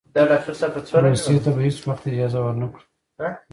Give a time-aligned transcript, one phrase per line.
[1.05, 2.83] روسیې ته به هېڅ وخت اجازه ورنه کړو.